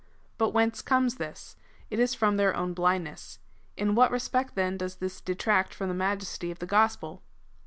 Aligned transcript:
But 0.39 0.49
whence 0.49 0.81
comes 0.81 1.17
this? 1.17 1.55
It 1.91 1.99
is 1.99 2.15
from 2.15 2.37
their 2.37 2.55
own 2.55 2.73
blindness. 2.73 3.37
In 3.77 3.93
what 3.93 4.09
respect, 4.09 4.55
then, 4.55 4.75
does 4.75 4.95
this 4.95 5.21
detract 5.21 5.75
from 5.75 5.89
the 5.89 5.93
majesty 5.93 6.49
of 6.49 6.57
the 6.57 6.65
gospel?" 6.65 7.21